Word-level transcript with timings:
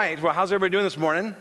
Right. 0.00 0.22
Well, 0.22 0.32
how's 0.32 0.50
everybody 0.50 0.70
doing 0.70 0.84
this 0.84 0.96
morning? 0.96 1.36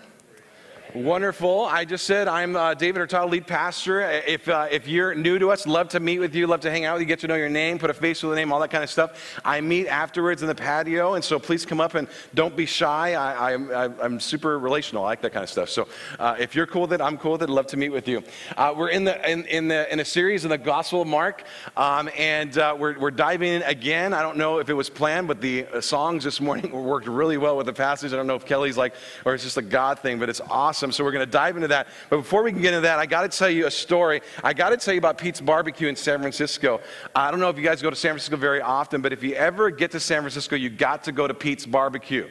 Wonderful. 0.95 1.65
I 1.65 1.85
just 1.85 2.05
said 2.05 2.27
I'm 2.27 2.55
uh, 2.55 2.73
David 2.73 3.01
Hurtado, 3.01 3.27
lead 3.27 3.45
pastor. 3.45 4.01
If, 4.01 4.49
uh, 4.49 4.65
if 4.71 4.87
you're 4.87 5.13
new 5.13 5.37
to 5.37 5.51
us, 5.51 5.67
love 5.67 5.89
to 5.89 5.99
meet 5.99 6.17
with 6.17 6.33
you, 6.33 6.47
love 6.47 6.61
to 6.61 6.71
hang 6.71 6.85
out 6.85 6.93
with 6.93 7.01
you, 7.01 7.05
get 7.05 7.19
to 7.19 7.27
know 7.27 7.35
your 7.35 7.47
name, 7.47 7.77
put 7.77 7.91
a 7.91 7.93
face 7.93 8.23
with 8.23 8.33
a 8.33 8.35
name, 8.35 8.51
all 8.51 8.59
that 8.59 8.71
kind 8.71 8.83
of 8.83 8.89
stuff. 8.89 9.39
I 9.45 9.61
meet 9.61 9.85
afterwards 9.85 10.41
in 10.41 10.47
the 10.47 10.55
patio, 10.55 11.13
and 11.13 11.23
so 11.23 11.37
please 11.37 11.63
come 11.63 11.79
up 11.79 11.93
and 11.93 12.07
don't 12.33 12.55
be 12.55 12.65
shy. 12.65 13.13
I, 13.13 13.51
am 13.53 14.19
super 14.19 14.57
relational. 14.57 15.03
I 15.03 15.09
like 15.09 15.21
that 15.21 15.31
kind 15.31 15.43
of 15.43 15.49
stuff. 15.51 15.69
So 15.69 15.87
uh, 16.17 16.37
if 16.39 16.55
you're 16.55 16.65
cool 16.65 16.81
with 16.81 16.93
it, 16.93 17.01
I'm 17.01 17.19
cool 17.19 17.33
with 17.33 17.43
it. 17.43 17.51
Love 17.51 17.67
to 17.67 17.77
meet 17.77 17.89
with 17.89 18.07
you. 18.07 18.23
Uh, 18.57 18.73
we're 18.75 18.89
in, 18.89 19.03
the, 19.03 19.29
in, 19.29 19.45
in, 19.45 19.67
the, 19.67 19.93
in 19.93 19.99
a 19.99 20.05
series 20.05 20.43
in 20.43 20.49
the 20.49 20.57
Gospel 20.57 21.03
of 21.03 21.07
Mark, 21.07 21.43
um, 21.77 22.09
and 22.17 22.57
uh, 22.57 22.75
we're, 22.75 22.97
we're 22.97 23.11
diving 23.11 23.53
in 23.53 23.61
again. 23.61 24.11
I 24.11 24.23
don't 24.23 24.37
know 24.37 24.57
if 24.57 24.69
it 24.69 24.73
was 24.73 24.89
planned, 24.89 25.27
but 25.27 25.39
the 25.39 25.67
uh, 25.67 25.81
songs 25.81 26.23
this 26.23 26.41
morning 26.41 26.71
worked 26.83 27.07
really 27.07 27.37
well 27.37 27.57
with 27.57 27.67
the 27.67 27.73
passage. 27.73 28.11
I 28.11 28.15
don't 28.15 28.25
know 28.25 28.35
if 28.35 28.47
Kelly's 28.47 28.75
like, 28.75 28.95
or 29.23 29.35
it's 29.35 29.43
just 29.43 29.57
a 29.57 29.61
God 29.61 29.99
thing, 29.99 30.17
but 30.17 30.29
it's 30.29 30.41
awesome 30.49 30.78
awesome. 30.79 30.93
So 30.93 31.03
we're 31.03 31.11
going 31.11 31.25
to 31.25 31.31
dive 31.31 31.57
into 31.57 31.67
that. 31.67 31.87
But 32.09 32.17
before 32.17 32.41
we 32.41 32.53
can 32.53 32.61
get 32.61 32.73
into 32.73 32.87
that, 32.87 32.99
I 32.99 33.05
got 33.05 33.29
to 33.29 33.37
tell 33.37 33.49
you 33.49 33.67
a 33.67 33.71
story. 33.71 34.21
I 34.41 34.53
got 34.53 34.69
to 34.69 34.77
tell 34.77 34.93
you 34.93 34.97
about 34.97 35.17
Pete's 35.17 35.41
Barbecue 35.41 35.89
in 35.89 35.97
San 35.97 36.21
Francisco. 36.21 36.79
I 37.13 37.31
don't 37.31 37.41
know 37.41 37.49
if 37.49 37.57
you 37.57 37.63
guys 37.63 37.81
go 37.81 37.89
to 37.89 37.97
San 37.97 38.11
Francisco 38.11 38.37
very 38.37 38.61
often, 38.61 39.01
but 39.01 39.11
if 39.11 39.21
you 39.21 39.33
ever 39.33 39.71
get 39.71 39.91
to 39.91 39.99
San 39.99 40.21
Francisco, 40.21 40.55
you 40.55 40.69
got 40.69 41.03
to 41.03 41.11
go 41.11 41.27
to 41.27 41.33
Pete's 41.33 41.65
Barbecue. 41.65 42.29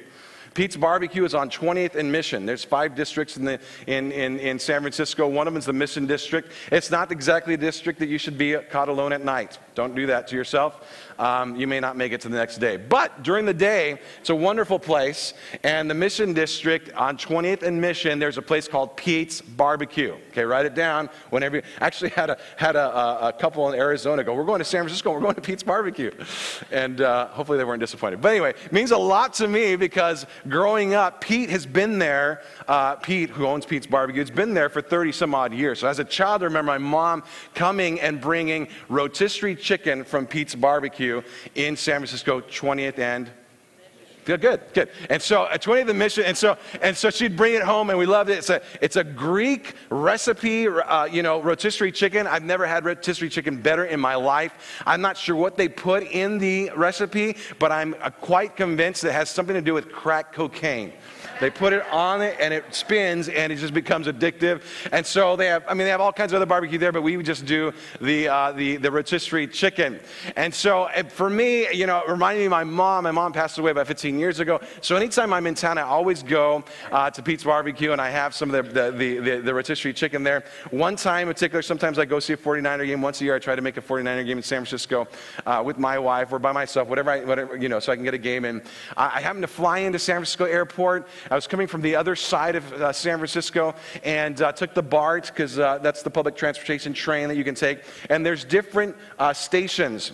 Pete's 0.55 0.77
Barbecue 0.77 1.27
is 1.27 1.35
on 1.35 1.51
20th 1.51 1.95
and 1.95 2.11
Mission. 2.11 2.47
There's 2.47 2.65
five 2.65 2.95
districts 2.95 3.37
in, 3.37 3.45
the, 3.45 3.61
in, 3.87 4.11
in, 4.13 4.39
in 4.39 4.59
San 4.59 4.81
Francisco. 4.81 5.29
One 5.29 5.47
of 5.47 5.53
them 5.53 5.59
is 5.59 5.67
the 5.67 5.75
Mission 5.75 6.07
District. 6.07 6.51
It's 6.73 6.91
not 6.91 7.13
exactly 7.13 7.53
a 7.53 7.59
district 7.59 7.99
that 7.99 8.09
you 8.09 8.17
should 8.17 8.39
be 8.39 8.57
caught 8.71 8.89
alone 8.89 9.13
at 9.13 9.23
night. 9.23 9.59
Don't 9.79 9.95
do 9.95 10.07
that 10.07 10.27
to 10.27 10.35
yourself 10.35 10.81
um, 11.19 11.57
you 11.57 11.67
may 11.67 11.81
not 11.81 11.97
make 11.97 12.13
it 12.13 12.21
to 12.23 12.29
the 12.29 12.37
next 12.37 12.59
day. 12.59 12.77
But 12.77 13.23
during 13.23 13.45
the 13.45 13.55
day, 13.55 14.01
it's 14.21 14.31
a 14.31 14.35
wonderful 14.35 14.79
place. 14.79 15.35
And 15.65 15.91
the 15.91 15.95
Mission 15.95 16.33
District 16.33 16.93
on 16.95 17.17
20th 17.17 17.63
and 17.63 17.81
Mission, 17.81 18.19
there's 18.19 18.39
a 18.39 18.43
place 18.43 18.69
called 18.69 18.97
Pete's 18.97 19.41
Barbecue. 19.41 20.17
Okay, 20.31 20.45
write 20.45 20.67
it 20.67 20.75
down. 20.75 21.11
Whenever 21.31 21.57
you 21.57 21.63
actually 21.81 22.11
had 22.11 22.31
a 22.31 22.39
had 22.57 22.77
a, 22.77 23.27
a, 23.29 23.33
couple 23.33 23.69
in 23.69 23.79
Arizona 23.79 24.23
go, 24.23 24.35
we're 24.35 24.45
going 24.45 24.61
to 24.61 24.65
San 24.65 24.83
Francisco. 24.83 25.13
We're 25.13 25.21
going 25.21 25.35
to 25.35 25.41
Pete's 25.41 25.63
Barbecue, 25.63 26.13
and 26.71 27.01
uh, 27.01 27.29
hopefully 27.29 27.59
they 27.59 27.65
weren't 27.65 27.81
disappointed. 27.81 28.21
But 28.21 28.31
anyway, 28.31 28.55
it 28.65 28.73
means 28.73 28.91
a 28.91 28.99
lot 28.99 29.35
to 29.35 29.49
me 29.49 29.77
because 29.77 30.27
growing 30.49 30.95
up, 30.95 31.21
Pete 31.21 31.51
has 31.51 31.67
been 31.67 31.99
there. 31.99 32.43
Uh, 32.67 32.97
Pete, 32.97 33.31
who 33.31 33.47
owns 33.47 33.67
Pete's 33.67 33.87
Barbecue, 33.87 34.21
has 34.21 34.31
been 34.31 34.55
there 34.55 34.69
for 34.69 34.81
30 34.81 35.13
some 35.13 35.35
odd 35.35 35.53
years. 35.53 35.81
So 35.81 35.89
as 35.89 35.99
a 35.99 36.05
child, 36.05 36.43
I 36.43 36.47
remember 36.47 36.73
my 36.73 36.79
mom 36.79 37.25
coming 37.55 38.01
and 38.01 38.21
bringing 38.21 38.69
rotisserie 38.89 39.57
chicken 39.69 40.03
from 40.03 40.27
Pete's 40.27 40.55
Barbecue 40.55 41.21
in 41.55 41.77
San 41.77 42.01
Francisco, 42.01 42.41
20th 42.41 42.99
and 42.99 43.31
Good, 44.25 44.43
good, 44.43 44.61
good. 44.75 44.91
And 45.09 45.23
so 45.23 45.47
at 45.47 45.63
20th 45.63 45.89
and 45.89 45.99
Mission, 45.99 46.25
and 46.25 46.37
so 46.37 46.59
and 46.83 46.95
so 46.95 47.09
she'd 47.09 47.35
bring 47.35 47.55
it 47.55 47.63
home, 47.63 47.89
and 47.89 47.99
we 47.99 48.05
loved 48.05 48.29
it. 48.29 48.37
It's 48.37 48.51
a 48.51 48.61
it's 48.83 48.97
a 48.97 49.05
Greek 49.05 49.75
recipe, 49.89 50.69
uh, 50.69 51.07
you 51.07 51.23
know, 51.23 51.41
rotisserie 51.41 51.93
chicken. 51.93 52.27
I've 52.27 52.43
never 52.43 52.67
had 52.67 52.85
rotisserie 52.85 53.31
chicken 53.31 53.63
better 53.63 53.87
in 53.87 53.99
my 53.99 54.17
life. 54.17 54.83
I'm 54.85 55.01
not 55.01 55.17
sure 55.17 55.35
what 55.35 55.57
they 55.57 55.67
put 55.67 56.03
in 56.03 56.37
the 56.37 56.71
recipe, 56.77 57.39
but 57.59 57.73
I'm 57.73 57.95
uh, 58.03 58.11
quite 58.11 58.55
convinced 58.55 59.03
it 59.05 59.13
has 59.13 59.31
something 59.31 59.55
to 59.55 59.63
do 59.63 59.73
with 59.73 59.91
crack 59.91 60.35
cocaine. 60.35 60.93
They 61.41 61.51
put 61.51 61.73
it 61.73 61.87
on 61.91 62.23
it 62.23 62.37
and 62.41 62.53
it 62.53 62.75
spins 62.75 63.29
and 63.29 63.53
it 63.53 63.57
just 63.57 63.75
becomes 63.75 64.07
addictive. 64.07 64.63
And 64.93 65.07
so 65.07 65.37
they 65.37 65.47
have, 65.47 65.65
I 65.69 65.75
mean, 65.75 65.85
they 65.85 65.91
have 65.91 66.01
all 66.01 66.13
kinds 66.13 66.33
of 66.33 66.37
other 66.37 66.47
barbecue 66.47 66.79
there, 66.79 66.93
but 66.93 67.03
we 67.03 67.21
just 67.23 67.47
do 67.47 67.73
the, 68.01 68.29
uh, 68.29 68.53
the, 68.53 68.77
the 68.77 68.91
rotisserie 68.91 69.47
chicken. 69.47 70.01
And 70.37 70.53
so 70.55 70.89
for 71.09 71.31
me, 71.31 71.73
you 71.73 71.87
know, 71.87 71.99
it 72.01 72.09
reminded 72.09 72.41
me 72.41 72.47
of 72.47 72.51
my 72.51 72.65
mom. 72.65 73.05
My 73.05 73.11
mom 73.11 73.33
passed 73.33 73.59
away 73.59 73.71
about 73.71 73.87
15 73.87 74.19
years 74.19 74.41
ago. 74.41 74.61
So 74.81 74.97
anytime 74.97 75.33
I'm 75.33 75.47
in 75.47 75.55
town, 75.55 75.79
I 75.79 75.83
always 75.83 76.23
go 76.23 76.65
uh, 76.91 77.11
to 77.11 77.23
Pete's 77.23 77.45
Barbecue 77.45 77.93
and 77.93 78.01
I 78.01 78.11
have 78.11 78.35
some 78.35 78.53
of 78.53 78.73
the, 78.75 78.91
the, 78.91 79.21
the, 79.21 79.41
the, 79.41 79.55
rotisserie 79.55 79.93
chicken 79.93 80.23
there. 80.23 80.45
One 80.71 80.97
time 80.97 81.29
in 81.29 81.35
particular, 81.35 81.63
sometimes 81.63 81.99
I 81.99 82.05
go 82.05 82.21
see 82.21 82.33
a 82.33 82.37
49er 82.37 82.87
game. 82.87 83.03
Once 83.03 83.21
a 83.21 83.25
year, 83.25 83.35
I 83.35 83.39
try 83.39 83.55
to 83.55 83.63
make 83.63 83.77
a 83.77 83.83
49er 83.83 84.27
game 84.27 84.39
in 84.39 84.43
San 84.43 84.61
Francisco 84.61 85.09
uh, 85.47 85.63
with 85.65 85.79
my 85.79 85.99
wife 85.99 86.33
or 86.33 86.39
by 86.39 86.53
myself, 86.53 86.89
whatever, 86.89 87.11
I, 87.11 87.25
whatever, 87.25 87.57
you 87.57 87.69
know, 87.69 87.81
so 87.81 87.93
I 87.93 87.97
can 87.97 88.05
get 88.05 88.15
a 88.15 88.19
game 88.19 88.45
in. 88.45 88.63
I, 88.97 89.23
I 89.25 89.39
to 89.39 89.47
fly 89.47 89.79
into 89.81 89.99
San 89.99 90.17
Francisco 90.17 90.45
Airport. 90.45 91.07
I 91.31 91.35
was 91.35 91.47
coming 91.47 91.67
from 91.67 91.83
the 91.83 91.95
other 91.95 92.17
side 92.17 92.57
of 92.57 92.73
uh, 92.73 92.93
San 92.93 93.19
Francisco 93.19 93.75
and 94.03 94.41
uh, 94.41 94.53
took 94.53 94.73
the 94.73 94.83
BART 94.83 95.27
because 95.27 95.59
uh, 95.59 95.79
that's 95.79 96.03
the 96.03 96.11
public 96.11 96.37
transportation 96.37 96.95
train 96.95 97.29
that 97.29 97.37
you 97.37 97.45
can 97.45 97.55
take. 97.55 97.81
And 98.09 98.25
there's 98.25 98.45
different 98.45 98.97
uh, 99.19 99.35
stations. 99.35 100.13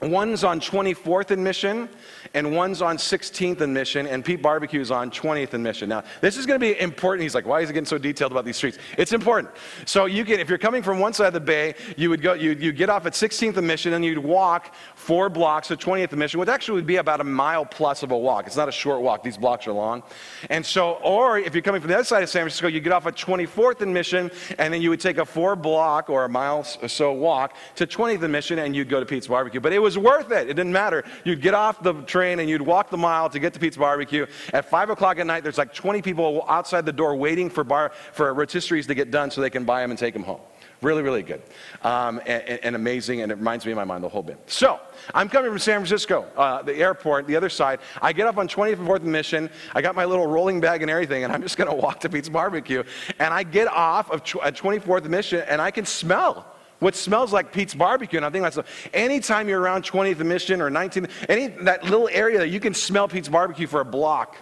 One's 0.00 0.42
on 0.42 0.58
24th 0.58 1.30
and 1.30 1.44
Mission, 1.44 1.88
and 2.34 2.54
one's 2.54 2.80
on 2.80 2.96
16th 2.96 3.60
and 3.60 3.74
Mission, 3.74 4.06
and 4.06 4.24
Pete 4.24 4.40
Barbecue's 4.40 4.90
on 4.90 5.10
20th 5.10 5.52
and 5.52 5.62
Mission. 5.62 5.88
Now, 5.88 6.02
this 6.20 6.36
is 6.36 6.46
going 6.46 6.58
to 6.58 6.64
be 6.64 6.78
important. 6.80 7.22
He's 7.22 7.34
like, 7.34 7.46
why 7.46 7.60
is 7.60 7.68
he 7.68 7.74
getting 7.74 7.86
so 7.86 7.98
detailed 7.98 8.32
about 8.32 8.44
these 8.44 8.56
streets? 8.56 8.78
It's 8.96 9.12
important. 9.12 9.50
So 9.84 10.06
you 10.06 10.24
can, 10.24 10.40
if 10.40 10.48
you're 10.48 10.58
coming 10.58 10.82
from 10.82 10.98
one 10.98 11.12
side 11.12 11.26
of 11.26 11.32
the 11.34 11.40
bay, 11.40 11.74
you 11.96 12.08
would 12.10 12.22
go, 12.22 12.32
you 12.32 12.52
you 12.52 12.72
get 12.72 12.88
off 12.88 13.06
at 13.06 13.12
16th 13.12 13.56
and 13.56 13.66
Mission, 13.66 13.92
and 13.92 14.04
you'd 14.04 14.18
walk 14.18 14.74
four 14.94 15.28
blocks 15.28 15.68
to 15.68 15.76
20th 15.76 16.10
and 16.10 16.18
Mission, 16.18 16.40
which 16.40 16.48
actually 16.48 16.76
would 16.76 16.86
be 16.86 16.96
about 16.96 17.20
a 17.20 17.24
mile 17.24 17.66
plus 17.66 18.02
of 18.02 18.10
a 18.10 18.18
walk. 18.18 18.46
It's 18.46 18.56
not 18.56 18.68
a 18.68 18.72
short 18.72 19.02
walk. 19.02 19.22
These 19.22 19.36
blocks 19.36 19.66
are 19.66 19.72
long. 19.72 20.02
And 20.48 20.64
so, 20.64 20.92
or 21.02 21.38
if 21.38 21.54
you're 21.54 21.62
coming 21.62 21.80
from 21.80 21.90
the 21.90 21.96
other 21.96 22.04
side 22.04 22.22
of 22.22 22.28
San 22.30 22.42
Francisco, 22.42 22.68
you 22.68 22.80
get 22.80 22.92
off 22.92 23.06
at 23.06 23.16
24th 23.16 23.82
and 23.82 23.92
Mission, 23.92 24.30
and 24.58 24.72
then 24.72 24.80
you 24.80 24.90
would 24.90 25.00
take 25.00 25.18
a 25.18 25.26
four 25.26 25.54
block 25.56 26.08
or 26.08 26.24
a 26.24 26.28
mile 26.28 26.66
or 26.80 26.88
so 26.88 27.12
walk 27.12 27.54
to 27.76 27.86
20th 27.86 28.22
and 28.22 28.32
Mission, 28.32 28.58
and 28.58 28.74
you'd 28.74 28.88
go 28.88 29.00
to 29.00 29.06
Pete's 29.06 29.26
Barbecue. 29.26 29.60
But 29.60 29.72
it 29.72 29.80
was 29.80 29.98
worth 29.98 30.30
it. 30.30 30.48
It 30.48 30.54
didn't 30.54 30.72
matter. 30.72 31.04
You'd 31.24 31.42
get 31.42 31.54
off 31.54 31.82
the 31.82 31.94
train 32.02 32.21
train 32.22 32.38
and 32.38 32.48
you'd 32.48 32.62
walk 32.62 32.88
the 32.88 32.96
mile 32.96 33.28
to 33.28 33.40
get 33.40 33.52
to 33.52 33.58
Pete's 33.58 33.76
Barbecue. 33.76 34.26
At 34.52 34.64
5 34.70 34.90
o'clock 34.90 35.18
at 35.18 35.26
night, 35.26 35.42
there's 35.42 35.58
like 35.58 35.74
20 35.74 36.02
people 36.02 36.44
outside 36.48 36.86
the 36.86 36.92
door 36.92 37.16
waiting 37.16 37.50
for, 37.50 37.64
bar, 37.64 37.90
for 38.12 38.32
rotisseries 38.32 38.86
to 38.86 38.94
get 38.94 39.10
done 39.10 39.28
so 39.30 39.40
they 39.40 39.50
can 39.50 39.64
buy 39.64 39.80
them 39.80 39.90
and 39.90 39.98
take 39.98 40.14
them 40.14 40.22
home. 40.22 40.40
Really, 40.82 41.02
really 41.02 41.22
good. 41.22 41.42
Um, 41.82 42.20
and, 42.26 42.42
and, 42.64 42.76
amazing, 42.76 43.22
and 43.22 43.32
it 43.32 43.38
reminds 43.38 43.66
me 43.66 43.72
of 43.72 43.76
my 43.76 43.84
mind 43.84 44.04
the 44.04 44.08
whole 44.08 44.22
bit. 44.22 44.38
So, 44.46 44.80
I'm 45.14 45.28
coming 45.28 45.50
from 45.50 45.58
San 45.58 45.78
Francisco, 45.78 46.26
uh, 46.36 46.62
the 46.62 46.74
airport, 46.74 47.26
the 47.26 47.36
other 47.36 47.48
side. 47.48 47.80
I 48.00 48.12
get 48.12 48.26
up 48.26 48.36
on 48.36 48.48
24th 48.48 48.78
and 48.78 48.88
4th 48.88 49.02
Mission. 49.02 49.50
I 49.74 49.82
got 49.82 49.94
my 49.94 50.04
little 50.04 50.26
rolling 50.26 50.60
bag 50.60 50.82
and 50.82 50.90
everything, 50.90 51.24
and 51.24 51.32
I'm 51.32 51.42
just 51.42 51.56
going 51.56 51.70
to 51.70 51.76
walk 51.76 52.00
to 52.00 52.08
Pete's 52.08 52.28
Barbecue. 52.28 52.82
And 53.18 53.34
I 53.34 53.42
get 53.42 53.68
off 53.68 54.10
of 54.10 54.22
tw- 54.24 54.42
at 54.44 54.56
24th 54.56 55.06
Mission, 55.06 55.40
and 55.48 55.60
I 55.60 55.70
can 55.70 55.84
smell 55.84 56.46
what 56.82 56.96
smells 56.96 57.32
like 57.32 57.52
Pete's 57.52 57.74
barbecue. 57.74 58.18
And 58.18 58.26
I 58.26 58.30
think 58.30 58.42
that's 58.42 58.56
so. 58.56 58.64
anytime 58.92 59.48
you're 59.48 59.60
around 59.60 59.84
20th 59.84 60.18
Mission 60.18 60.60
or 60.60 60.70
19th, 60.70 61.10
any 61.28 61.46
that 61.46 61.84
little 61.84 62.08
area 62.10 62.38
that 62.38 62.48
you 62.48 62.60
can 62.60 62.74
smell 62.74 63.08
Pete's 63.08 63.28
barbecue 63.28 63.66
for 63.66 63.80
a 63.80 63.84
block. 63.84 64.36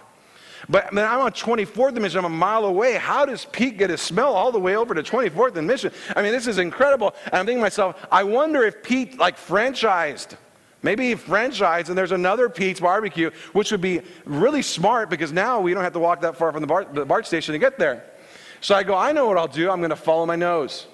But 0.67 0.89
then 0.91 1.07
I'm 1.07 1.21
on 1.21 1.31
24th 1.31 1.99
Mission, 1.99 2.19
I'm 2.19 2.25
a 2.25 2.29
mile 2.29 2.65
away. 2.65 2.93
How 2.93 3.25
does 3.25 3.45
Pete 3.45 3.77
get 3.77 3.89
his 3.89 4.01
smell 4.01 4.33
all 4.33 4.51
the 4.51 4.59
way 4.59 4.75
over 4.75 4.93
to 4.93 5.03
24th 5.03 5.55
and 5.55 5.67
Mission? 5.67 5.91
I 6.15 6.21
mean, 6.21 6.31
this 6.31 6.47
is 6.47 6.57
incredible. 6.57 7.15
And 7.25 7.35
I'm 7.35 7.45
thinking 7.45 7.59
to 7.59 7.63
myself, 7.63 8.05
I 8.11 8.23
wonder 8.23 8.63
if 8.63 8.83
Pete 8.83 9.19
like 9.19 9.37
franchised. 9.37 10.35
Maybe 10.83 11.09
he 11.09 11.15
franchised 11.15 11.89
and 11.89 11.97
there's 11.97 12.11
another 12.11 12.49
Pete's 12.49 12.79
barbecue, 12.79 13.29
which 13.53 13.71
would 13.71 13.81
be 13.81 14.01
really 14.25 14.63
smart 14.63 15.11
because 15.11 15.31
now 15.31 15.59
we 15.59 15.73
don't 15.73 15.83
have 15.83 15.93
to 15.93 15.99
walk 15.99 16.21
that 16.21 16.37
far 16.37 16.51
from 16.51 16.61
the 16.61 16.67
BART, 16.67 16.93
the 16.95 17.05
BART 17.05 17.27
station 17.27 17.53
to 17.53 17.59
get 17.59 17.77
there. 17.77 18.03
So 18.61 18.75
I 18.75 18.83
go, 18.83 18.95
I 18.95 19.11
know 19.11 19.27
what 19.27 19.37
I'll 19.37 19.47
do. 19.47 19.69
I'm 19.69 19.79
going 19.79 19.91
to 19.91 19.95
follow 19.95 20.25
my 20.25 20.35
nose. 20.35 20.87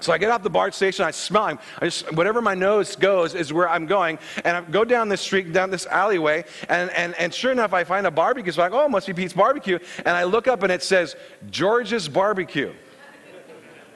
So 0.00 0.12
I 0.12 0.18
get 0.18 0.30
off 0.30 0.42
the 0.42 0.50
BART 0.50 0.74
station, 0.74 1.04
I 1.04 1.10
smell 1.10 1.46
him. 1.46 1.58
I 1.78 1.86
just, 1.86 2.12
whatever 2.14 2.40
my 2.40 2.54
nose 2.54 2.96
goes 2.96 3.34
is 3.34 3.52
where 3.52 3.68
I'm 3.68 3.86
going. 3.86 4.18
And 4.44 4.56
I 4.56 4.60
go 4.62 4.84
down 4.84 5.08
this 5.08 5.20
street, 5.20 5.52
down 5.52 5.70
this 5.70 5.86
alleyway, 5.86 6.44
and, 6.68 6.90
and, 6.90 7.14
and 7.16 7.32
sure 7.32 7.52
enough, 7.52 7.72
I 7.72 7.84
find 7.84 8.06
a 8.06 8.10
barbecue. 8.10 8.52
So 8.52 8.62
I 8.62 8.68
go, 8.68 8.80
oh, 8.80 8.86
it 8.86 8.90
must 8.90 9.06
be 9.06 9.12
Pete's 9.12 9.32
Barbecue. 9.32 9.78
And 9.98 10.08
I 10.08 10.24
look 10.24 10.48
up 10.48 10.62
and 10.62 10.72
it 10.72 10.82
says, 10.82 11.16
George's 11.50 12.08
Barbecue. 12.08 12.72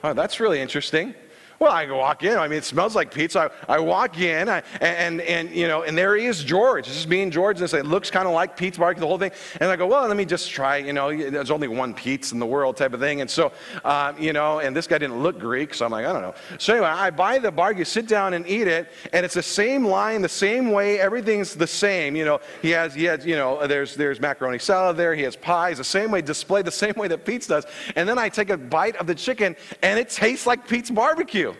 Oh, 0.03 0.13
that's 0.13 0.39
really 0.41 0.61
interesting. 0.61 1.15
Well, 1.59 1.73
I 1.73 1.91
walk 1.91 2.23
in. 2.25 2.37
I 2.37 2.49
mean, 2.49 2.59
it 2.59 2.65
smells 2.65 2.95
like 2.95 3.13
pizza. 3.13 3.51
I, 3.69 3.75
I 3.77 3.79
walk 3.79 4.19
in, 4.19 4.49
I, 4.49 4.63
and, 4.81 5.21
and, 5.23 5.51
you 5.51 5.69
know, 5.69 5.83
and 5.83 5.97
there 5.97 6.17
he 6.17 6.27
is, 6.27 6.43
George. 6.43 6.87
This 6.87 6.97
is 6.97 7.07
me 7.07 7.23
and 7.23 7.33
George. 7.33 7.61
And 7.61 7.73
it 7.73 7.87
looks 7.87 8.11
kind 8.11 8.27
of 8.27 8.35
like 8.35 8.57
Pete's 8.57 8.79
barbecue, 8.79 9.01
the 9.01 9.07
whole 9.07 9.19
thing. 9.19 9.33
And 9.61 9.71
I 9.71 9.77
go, 9.77 9.87
well, 9.87 10.07
let 10.07 10.17
me 10.17 10.25
just 10.25 10.51
try. 10.51 10.79
You 10.79 10.93
know, 10.93 11.15
there's 11.31 11.51
only 11.51 11.69
one 11.69 11.95
Pete's 11.95 12.33
in 12.33 12.39
the 12.39 12.47
world, 12.47 12.77
type 12.77 12.93
of 12.93 13.01
thing. 13.01 13.21
And 13.21 13.31
so, 13.31 13.53
um, 13.85 14.19
you 14.19 14.33
know, 14.33 14.59
and 14.59 14.77
this 14.77 14.87
guy 14.87 14.99
didn't 14.99 15.23
look 15.23 15.39
Greek, 15.39 15.75
so 15.75 15.87
I'm 15.87 15.93
like, 15.93 16.07
I 16.07 16.13
don't 16.13 16.23
know. 16.23 16.35
So 16.59 16.75
anyway, 16.75 16.89
I 16.89 17.11
buy 17.11 17.39
the 17.39 17.51
bar. 17.51 17.73
You 17.73 17.85
sit 17.85 18.09
down 18.09 18.35
and 18.35 18.47
eat 18.47 18.67
it, 18.67 18.89
and 19.13 19.25
it's 19.25 19.35
the 19.35 19.43
same 19.43 19.87
line, 19.87 20.23
the 20.23 20.29
same 20.29 20.71
way. 20.71 21.01
Everything's 21.01 21.55
the 21.55 21.67
same. 21.67 22.17
You 22.17 22.25
know, 22.25 22.41
he 22.63 22.71
has, 22.71 22.95
he 22.95 23.05
has, 23.05 23.25
you 23.25 23.37
know, 23.37 23.67
there's 23.67 23.95
there's 23.95 24.21
macaroni 24.21 24.59
salad 24.59 24.97
there. 24.97 25.15
He 25.15 25.23
has 25.23 25.37
pies, 25.37 25.79
the 25.79 25.85
same 25.85 26.11
way, 26.11 26.21
displayed 26.21 26.65
the 26.65 26.71
same 26.71 26.95
way 26.97 27.09
that 27.09 27.25
Pete's 27.25 27.47
does. 27.47 27.65
And 27.97 28.09
then 28.09 28.19
I 28.19 28.29
take 28.29 28.51
a 28.51 28.57
bite 28.57 28.97
of 28.97 29.07
the 29.07 29.15
chicken, 29.15 29.57
and 29.83 29.99
it 29.99 30.11
tastes 30.11 30.47
like 30.47 30.69
Pete's 30.69 30.91
barbecue. 30.91 31.54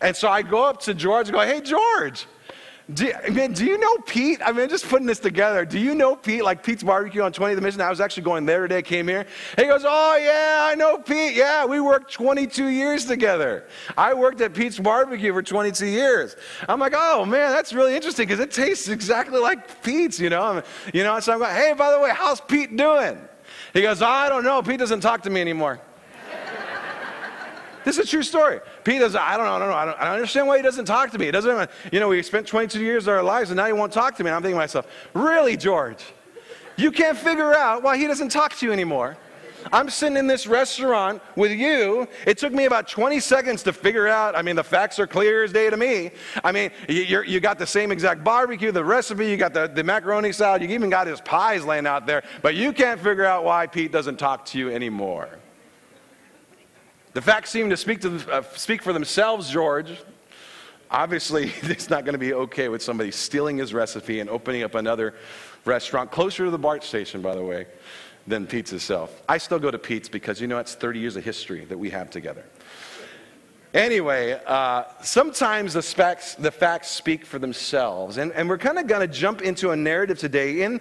And 0.00 0.16
so 0.16 0.28
I 0.28 0.42
go 0.42 0.64
up 0.64 0.80
to 0.82 0.94
George 0.94 1.28
and 1.28 1.34
go, 1.34 1.40
hey, 1.40 1.60
George, 1.60 2.26
Do, 2.92 3.12
man, 3.32 3.52
do 3.52 3.64
you 3.64 3.78
know 3.78 3.96
Pete? 4.06 4.40
I 4.44 4.52
mean, 4.52 4.68
just 4.68 4.88
putting 4.88 5.06
this 5.08 5.18
together. 5.18 5.64
Do 5.64 5.78
you 5.78 5.94
know 5.94 6.14
Pete? 6.14 6.44
Like 6.44 6.62
Pete's 6.62 6.84
Barbecue 6.84 7.20
on 7.20 7.32
20th 7.32 7.60
Mission. 7.60 7.80
I 7.80 7.90
was 7.90 8.00
actually 8.00 8.22
going 8.22 8.46
there 8.46 8.62
today, 8.62 8.80
came 8.80 9.08
here. 9.08 9.26
He 9.56 9.64
goes, 9.64 9.82
Oh, 9.84 10.16
yeah, 10.16 10.68
I 10.70 10.76
know 10.76 10.98
Pete. 10.98 11.34
Yeah, 11.34 11.64
we 11.64 11.80
worked 11.80 12.12
22 12.12 12.68
years 12.68 13.04
together. 13.04 13.64
I 13.98 14.14
worked 14.14 14.40
at 14.40 14.54
Pete's 14.54 14.78
Barbecue 14.78 15.32
for 15.32 15.42
22 15.42 15.86
years. 15.86 16.36
I'm 16.68 16.78
like, 16.78 16.94
Oh, 16.94 17.24
man, 17.24 17.50
that's 17.50 17.72
really 17.72 17.96
interesting 17.96 18.28
because 18.28 18.40
it 18.40 18.52
tastes 18.52 18.86
exactly 18.88 19.40
like 19.40 19.82
Pete's, 19.82 20.20
you 20.20 20.30
know? 20.30 20.42
I'm, 20.42 20.62
You 20.94 21.02
know, 21.02 21.18
so 21.18 21.32
I'm 21.32 21.40
like, 21.40 21.56
Hey, 21.56 21.72
by 21.76 21.90
the 21.90 21.98
way, 21.98 22.12
how's 22.14 22.40
Pete 22.40 22.76
doing? 22.76 23.18
He 23.72 23.82
goes, 23.82 24.00
oh, 24.00 24.06
I 24.06 24.28
don't 24.28 24.44
know. 24.44 24.62
Pete 24.62 24.78
doesn't 24.78 25.00
talk 25.00 25.22
to 25.22 25.30
me 25.30 25.40
anymore. 25.40 25.80
This 27.86 27.98
is 27.98 28.08
a 28.08 28.10
true 28.10 28.24
story. 28.24 28.58
Pete 28.82 28.98
does, 28.98 29.14
I 29.14 29.36
don't 29.36 29.46
know, 29.46 29.54
I 29.54 29.58
don't 29.60 29.68
know, 29.68 29.76
I 29.76 29.84
don't, 29.84 29.98
I 30.00 30.04
don't 30.06 30.14
understand 30.14 30.48
why 30.48 30.56
he 30.56 30.62
doesn't 30.64 30.86
talk 30.86 31.12
to 31.12 31.18
me. 31.18 31.26
He 31.26 31.30
doesn't, 31.30 31.70
you 31.92 32.00
know, 32.00 32.08
we 32.08 32.20
spent 32.24 32.44
22 32.44 32.80
years 32.80 33.06
of 33.06 33.14
our 33.14 33.22
lives 33.22 33.50
and 33.50 33.56
now 33.56 33.66
he 33.66 33.72
won't 33.72 33.92
talk 33.92 34.16
to 34.16 34.24
me. 34.24 34.28
And 34.28 34.34
I'm 34.34 34.42
thinking 34.42 34.56
to 34.56 34.60
myself, 34.60 34.88
really, 35.14 35.56
George? 35.56 36.04
You 36.76 36.90
can't 36.90 37.16
figure 37.16 37.54
out 37.54 37.84
why 37.84 37.96
he 37.96 38.08
doesn't 38.08 38.30
talk 38.30 38.56
to 38.56 38.66
you 38.66 38.72
anymore. 38.72 39.16
I'm 39.72 39.88
sitting 39.88 40.16
in 40.16 40.26
this 40.26 40.48
restaurant 40.48 41.22
with 41.36 41.52
you. 41.52 42.08
It 42.26 42.38
took 42.38 42.52
me 42.52 42.64
about 42.64 42.88
20 42.88 43.20
seconds 43.20 43.62
to 43.62 43.72
figure 43.72 44.08
out. 44.08 44.34
I 44.34 44.42
mean, 44.42 44.56
the 44.56 44.64
facts 44.64 44.98
are 44.98 45.06
clear 45.06 45.44
as 45.44 45.52
day 45.52 45.70
to 45.70 45.76
me. 45.76 46.10
I 46.42 46.50
mean, 46.50 46.72
you, 46.88 47.22
you 47.22 47.38
got 47.38 47.56
the 47.56 47.68
same 47.68 47.92
exact 47.92 48.24
barbecue, 48.24 48.72
the 48.72 48.84
recipe, 48.84 49.28
you 49.28 49.36
got 49.36 49.54
the, 49.54 49.68
the 49.68 49.84
macaroni 49.84 50.32
salad, 50.32 50.60
you 50.60 50.68
even 50.70 50.90
got 50.90 51.06
his 51.06 51.20
pies 51.20 51.64
laying 51.64 51.86
out 51.86 52.04
there, 52.04 52.24
but 52.42 52.56
you 52.56 52.72
can't 52.72 53.00
figure 53.00 53.24
out 53.24 53.44
why 53.44 53.68
Pete 53.68 53.92
doesn't 53.92 54.18
talk 54.18 54.44
to 54.46 54.58
you 54.58 54.70
anymore. 54.70 55.28
The 57.16 57.22
facts 57.22 57.48
seem 57.48 57.70
to 57.70 57.78
speak, 57.78 58.02
to, 58.02 58.20
uh, 58.30 58.42
speak 58.56 58.82
for 58.82 58.92
themselves, 58.92 59.48
George. 59.48 59.90
Obviously, 60.90 61.50
it's 61.62 61.88
not 61.88 62.04
going 62.04 62.12
to 62.12 62.18
be 62.18 62.34
okay 62.34 62.68
with 62.68 62.82
somebody 62.82 63.10
stealing 63.10 63.56
his 63.56 63.72
recipe 63.72 64.20
and 64.20 64.28
opening 64.28 64.62
up 64.62 64.74
another 64.74 65.14
restaurant 65.64 66.10
closer 66.10 66.44
to 66.44 66.50
the 66.50 66.58
BART 66.58 66.84
station, 66.84 67.22
by 67.22 67.34
the 67.34 67.42
way, 67.42 67.68
than 68.26 68.46
Pete's 68.46 68.74
itself. 68.74 69.22
I 69.30 69.38
still 69.38 69.58
go 69.58 69.70
to 69.70 69.78
Pete's 69.78 70.10
because, 70.10 70.42
you 70.42 70.46
know, 70.46 70.58
it's 70.58 70.74
30 70.74 71.00
years 71.00 71.16
of 71.16 71.24
history 71.24 71.64
that 71.64 71.78
we 71.78 71.88
have 71.88 72.10
together. 72.10 72.44
Anyway, 73.76 74.40
uh, 74.46 74.84
sometimes 75.02 75.74
the 75.74 75.82
facts, 75.82 76.34
the 76.36 76.50
facts 76.50 76.88
speak 76.88 77.26
for 77.26 77.38
themselves. 77.38 78.16
And, 78.16 78.32
and 78.32 78.48
we're 78.48 78.56
kind 78.56 78.78
of 78.78 78.86
going 78.86 79.06
to 79.06 79.06
jump 79.06 79.42
into 79.42 79.70
a 79.70 79.76
narrative 79.76 80.18
today. 80.18 80.62
In, 80.62 80.80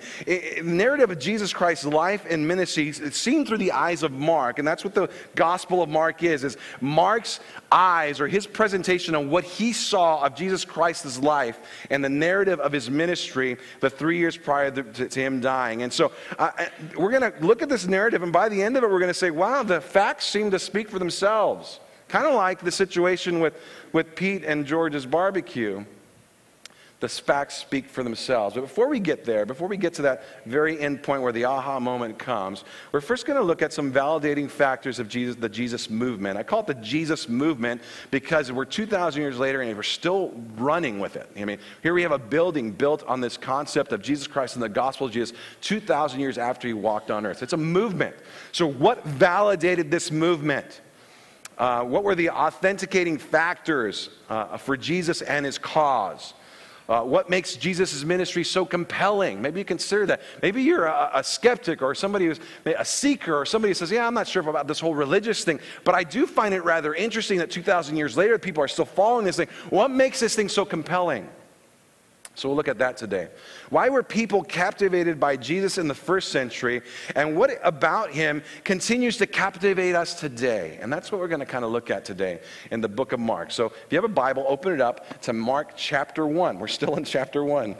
narrative 0.63 1.11
of 1.11 1.19
Jesus 1.19 1.51
Christ's 1.51 1.83
life 1.83 2.25
and 2.29 2.47
ministry, 2.47 2.87
it's 2.87 3.17
seen 3.17 3.45
through 3.45 3.57
the 3.57 3.73
eyes 3.73 4.01
of 4.01 4.13
Mark. 4.13 4.59
And 4.59 4.67
that's 4.67 4.85
what 4.85 4.95
the 4.95 5.09
Gospel 5.35 5.83
of 5.83 5.89
Mark 5.89 6.23
is, 6.23 6.45
is 6.45 6.55
Mark's 6.79 7.41
eyes 7.69 8.21
or 8.21 8.29
his 8.29 8.47
presentation 8.47 9.13
on 9.13 9.29
what 9.29 9.43
he 9.43 9.73
saw 9.73 10.23
of 10.23 10.33
Jesus 10.33 10.63
Christ's 10.63 11.19
life 11.19 11.59
and 11.89 12.01
the 12.01 12.07
narrative 12.07 12.61
of 12.61 12.71
his 12.71 12.89
ministry 12.89 13.57
the 13.81 13.89
three 13.89 14.19
years 14.19 14.37
prior 14.37 14.71
to, 14.71 15.09
to 15.09 15.19
him 15.19 15.41
dying. 15.41 15.83
And 15.83 15.91
so 15.91 16.13
uh, 16.39 16.51
uh 16.57 16.65
we're 16.97 17.11
going 17.11 17.29
to 17.29 17.45
look 17.45 17.61
at 17.61 17.67
this 17.67 17.87
narrative. 17.87 18.23
And 18.23 18.31
by 18.31 18.47
the 18.47 18.63
end 18.63 18.77
of 18.77 18.85
it, 18.85 18.89
we're 18.89 18.99
going 18.99 19.09
to 19.09 19.13
say, 19.13 19.31
wow, 19.31 19.63
the 19.63 19.81
facts 19.81 20.25
seem 20.25 20.49
to 20.51 20.59
speak 20.59 20.89
for 20.89 20.97
themselves. 20.97 21.81
Kind 22.07 22.27
of 22.27 22.35
like 22.35 22.61
the 22.61 22.71
situation 22.71 23.39
with, 23.39 23.59
with 23.91 24.15
Pete 24.15 24.43
and 24.43 24.65
George's 24.65 25.05
barbecue. 25.05 25.83
The 27.01 27.09
facts 27.09 27.55
speak 27.57 27.89
for 27.89 28.03
themselves. 28.03 28.55
But 28.55 28.61
before 28.61 28.87
we 28.87 28.99
get 29.01 29.25
there, 29.25 29.45
before 29.45 29.67
we 29.67 29.75
get 29.75 29.93
to 29.95 30.01
that 30.03 30.23
very 30.45 30.79
end 30.79 31.03
point 31.03 31.21
where 31.21 31.33
the 31.33 31.43
aha 31.43 31.77
moment 31.79 32.17
comes, 32.17 32.63
we're 32.93 33.01
first 33.01 33.25
going 33.25 33.37
to 33.37 33.43
look 33.43 33.61
at 33.61 33.73
some 33.73 33.91
validating 33.91 34.49
factors 34.49 34.97
of 34.97 35.09
Jesus, 35.09 35.35
the 35.35 35.49
Jesus 35.49 35.89
movement. 35.89 36.37
I 36.37 36.43
call 36.43 36.61
it 36.61 36.67
the 36.67 36.73
Jesus 36.75 37.27
movement 37.27 37.81
because 38.11 38.49
we're 38.49 38.65
2,000 38.65 39.21
years 39.21 39.37
later 39.37 39.61
and 39.61 39.75
we're 39.75 39.83
still 39.83 40.31
running 40.55 40.99
with 40.99 41.17
it. 41.17 41.29
I 41.37 41.43
mean, 41.43 41.59
here 41.83 41.93
we 41.93 42.01
have 42.01 42.13
a 42.13 42.17
building 42.17 42.71
built 42.71 43.03
on 43.03 43.19
this 43.19 43.35
concept 43.35 43.91
of 43.91 44.01
Jesus 44.01 44.25
Christ 44.25 44.55
and 44.55 44.63
the 44.63 44.69
gospel 44.69 45.05
of 45.05 45.13
Jesus 45.13 45.37
2,000 45.61 46.19
years 46.19 46.37
after 46.37 46.67
he 46.67 46.73
walked 46.73 47.11
on 47.11 47.25
earth. 47.25 47.43
It's 47.43 47.53
a 47.53 47.57
movement. 47.57 48.15
So, 48.53 48.65
what 48.65 49.03
validated 49.03 49.91
this 49.91 50.11
movement? 50.11 50.81
Uh, 51.57 51.83
what 51.83 52.03
were 52.03 52.15
the 52.15 52.29
authenticating 52.29 53.17
factors 53.17 54.09
uh, 54.29 54.57
for 54.57 54.75
Jesus 54.75 55.21
and 55.21 55.45
his 55.45 55.57
cause? 55.57 56.33
Uh, 56.87 57.01
what 57.01 57.29
makes 57.31 57.55
Jesus' 57.55 58.03
ministry 58.03 58.43
so 58.43 58.63
compelling? 58.63 59.41
Maybe 59.41 59.59
you 59.59 59.65
consider 59.65 60.05
that. 60.07 60.21
Maybe 60.43 60.61
you're 60.61 60.85
a, 60.85 61.11
a, 61.15 61.23
skeptic 61.23 61.81
or 61.81 61.95
somebody 61.95 62.27
who's 62.27 62.39
a 62.65 62.85
seeker 62.85 63.35
or 63.35 63.43
somebody 63.43 63.71
who 63.71 63.73
says, 63.73 63.89
Yeah, 63.89 64.05
I'm 64.05 64.13
not 64.13 64.27
sure 64.27 64.47
about 64.47 64.67
this 64.67 64.79
whole 64.79 64.93
religious 64.93 65.43
thing, 65.43 65.59
but 65.83 65.95
I 65.95 66.03
do 66.03 66.27
find 66.27 66.53
it 66.53 66.63
rather 66.63 66.93
interesting 66.93 67.39
that 67.39 67.49
2,000 67.49 67.97
years 67.97 68.15
later, 68.15 68.37
people 68.37 68.63
are 68.63 68.67
still 68.67 68.85
following 68.85 69.25
this 69.25 69.37
thing. 69.37 69.47
What 69.71 69.89
makes 69.89 70.19
this 70.19 70.35
thing 70.35 70.47
so 70.47 70.63
compelling? 70.63 71.27
So 72.35 72.49
we'll 72.49 72.55
look 72.55 72.67
at 72.67 72.77
that 72.79 72.97
today. 72.97 73.29
Why 73.69 73.89
were 73.89 74.03
people 74.03 74.43
captivated 74.43 75.19
by 75.19 75.37
Jesus 75.37 75.77
in 75.77 75.87
the 75.87 75.95
first 75.95 76.31
century, 76.31 76.81
and 77.15 77.35
what 77.35 77.51
about 77.63 78.11
him 78.11 78.43
continues 78.63 79.17
to 79.17 79.27
captivate 79.27 79.95
us 79.95 80.19
today? 80.19 80.77
And 80.81 80.91
that's 80.91 81.11
what 81.11 81.21
we're 81.21 81.29
going 81.29 81.39
to 81.39 81.45
kind 81.45 81.65
of 81.65 81.71
look 81.71 81.89
at 81.89 82.05
today 82.05 82.41
in 82.71 82.81
the 82.81 82.89
book 82.89 83.13
of 83.13 83.19
Mark. 83.19 83.51
So 83.51 83.67
if 83.67 83.85
you 83.89 83.97
have 83.97 84.05
a 84.05 84.13
Bible, 84.13 84.45
open 84.47 84.73
it 84.73 84.81
up 84.81 85.21
to 85.21 85.33
Mark 85.33 85.71
chapter 85.75 86.27
1. 86.27 86.59
We're 86.59 86.67
still 86.67 86.95
in 86.95 87.05
chapter 87.05 87.43
1. 87.43 87.75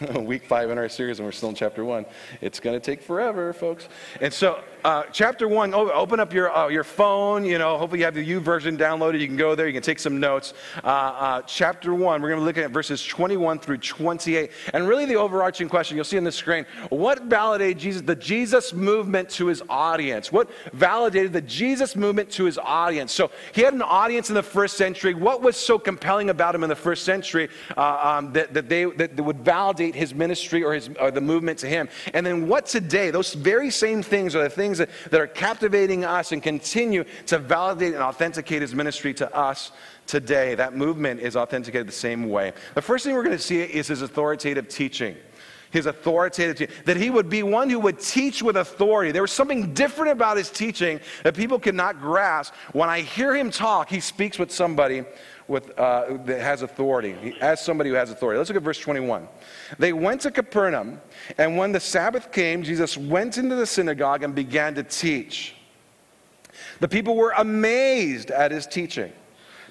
Week 0.14 0.44
5 0.44 0.70
in 0.70 0.78
our 0.78 0.88
series, 0.88 1.18
and 1.18 1.26
we're 1.26 1.32
still 1.32 1.48
in 1.48 1.54
chapter 1.54 1.84
1. 1.84 2.04
It's 2.42 2.60
going 2.60 2.78
to 2.78 2.84
take 2.84 3.00
forever, 3.02 3.52
folks. 3.52 3.88
And 4.20 4.32
so 4.32 4.62
uh, 4.86 5.02
chapter 5.10 5.48
one, 5.48 5.74
open 5.74 6.20
up 6.20 6.32
your, 6.32 6.56
uh, 6.56 6.68
your 6.68 6.84
phone. 6.84 7.44
You 7.44 7.58
know, 7.58 7.76
hopefully 7.76 7.98
you 8.00 8.04
have 8.04 8.14
the 8.14 8.24
YouVersion 8.24 8.78
downloaded. 8.78 9.18
You 9.18 9.26
can 9.26 9.36
go 9.36 9.56
there. 9.56 9.66
You 9.66 9.72
can 9.72 9.82
take 9.82 9.98
some 9.98 10.20
notes. 10.20 10.54
Uh, 10.84 10.86
uh 10.86 11.42
chapter 11.42 11.92
one, 11.92 12.22
we're 12.22 12.28
going 12.28 12.38
to 12.38 12.42
be 12.42 12.46
looking 12.46 12.62
at 12.62 12.70
verses 12.70 13.04
21 13.04 13.58
through 13.58 13.78
28. 13.78 14.52
And 14.74 14.86
really 14.86 15.04
the 15.04 15.16
overarching 15.16 15.68
question 15.68 15.96
you'll 15.96 16.04
see 16.04 16.18
on 16.18 16.22
the 16.24 16.30
screen, 16.30 16.66
what 16.90 17.24
validated 17.24 17.78
Jesus, 17.78 18.02
the 18.02 18.14
Jesus 18.14 18.72
movement 18.72 19.28
to 19.30 19.46
his 19.46 19.60
audience? 19.68 20.30
What 20.30 20.50
validated 20.72 21.32
the 21.32 21.40
Jesus 21.40 21.96
movement 21.96 22.30
to 22.32 22.44
his 22.44 22.56
audience? 22.56 23.12
So 23.12 23.32
he 23.54 23.62
had 23.62 23.74
an 23.74 23.82
audience 23.82 24.28
in 24.28 24.36
the 24.36 24.42
first 24.42 24.76
century. 24.76 25.14
What 25.14 25.42
was 25.42 25.56
so 25.56 25.80
compelling 25.80 26.30
about 26.30 26.54
him 26.54 26.62
in 26.62 26.68
the 26.68 26.76
first 26.76 27.04
century 27.04 27.48
uh, 27.76 27.98
um, 28.18 28.32
that, 28.34 28.54
that, 28.54 28.68
they, 28.68 28.84
that 28.84 29.16
would 29.16 29.40
validate 29.40 29.85
his 29.94 30.14
ministry 30.14 30.62
or, 30.62 30.74
his, 30.74 30.90
or 31.00 31.10
the 31.10 31.20
movement 31.20 31.58
to 31.60 31.66
him? 31.66 31.88
And 32.12 32.26
then 32.26 32.48
what 32.48 32.66
today, 32.66 33.10
those 33.10 33.32
very 33.32 33.70
same 33.70 34.02
things 34.02 34.34
are 34.34 34.42
the 34.42 34.50
things 34.50 34.66
things 34.66 34.78
that, 34.78 35.10
that 35.10 35.20
are 35.20 35.26
captivating 35.26 36.04
us 36.04 36.32
and 36.32 36.42
continue 36.42 37.04
to 37.26 37.38
validate 37.38 37.94
and 37.94 38.02
authenticate 38.02 38.62
his 38.62 38.74
ministry 38.74 39.14
to 39.14 39.34
us 39.34 39.72
today. 40.06 40.54
That 40.54 40.74
movement 40.74 41.20
is 41.20 41.36
authenticated 41.36 41.86
the 41.86 41.92
same 41.92 42.28
way. 42.28 42.52
The 42.74 42.82
first 42.82 43.04
thing 43.04 43.14
we're 43.14 43.22
going 43.22 43.36
to 43.36 43.42
see 43.42 43.60
is 43.60 43.88
his 43.88 44.02
authoritative 44.02 44.68
teaching 44.68 45.16
his 45.70 45.86
authoritative 45.86 46.70
that 46.84 46.96
he 46.96 47.10
would 47.10 47.28
be 47.28 47.42
one 47.42 47.68
who 47.70 47.78
would 47.80 48.00
teach 48.00 48.42
with 48.42 48.56
authority. 48.56 49.12
There 49.12 49.22
was 49.22 49.32
something 49.32 49.74
different 49.74 50.12
about 50.12 50.36
his 50.36 50.50
teaching 50.50 51.00
that 51.22 51.34
people 51.34 51.58
could 51.58 51.74
not 51.74 52.00
grasp. 52.00 52.54
When 52.72 52.88
i 52.88 53.00
hear 53.00 53.34
him 53.34 53.50
talk 53.50 53.88
he 53.88 54.00
speaks 54.00 54.38
with 54.38 54.50
somebody 54.50 55.04
with, 55.48 55.78
uh, 55.78 56.18
that 56.24 56.40
has 56.40 56.62
authority. 56.62 57.36
As 57.40 57.64
somebody 57.64 57.90
who 57.90 57.96
has 57.96 58.10
authority. 58.10 58.38
Let's 58.38 58.50
look 58.50 58.56
at 58.56 58.62
verse 58.62 58.78
21 58.78 59.28
they 59.78 59.92
went 59.92 60.20
to 60.22 60.30
capernaum 60.30 61.00
and 61.38 61.56
when 61.56 61.72
the 61.72 61.80
sabbath 61.80 62.32
came 62.32 62.62
jesus 62.62 62.96
went 62.96 63.38
into 63.38 63.54
the 63.54 63.66
synagogue 63.66 64.22
and 64.22 64.34
began 64.34 64.74
to 64.74 64.82
teach. 64.82 65.54
The 66.80 66.88
people 66.88 67.16
were 67.16 67.32
amazed 67.36 68.30
at 68.30 68.50
his 68.50 68.66
teaching 68.66 69.12